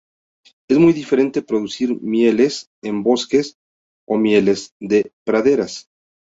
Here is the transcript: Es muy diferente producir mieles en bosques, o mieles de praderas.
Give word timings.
Es 0.67 0.79
muy 0.79 0.93
diferente 0.93 1.43
producir 1.43 2.01
mieles 2.01 2.71
en 2.81 3.03
bosques, 3.03 3.57
o 4.09 4.17
mieles 4.17 4.73
de 4.79 5.11
praderas. 5.23 5.89